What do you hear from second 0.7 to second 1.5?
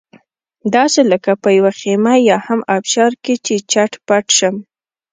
داسې لکه په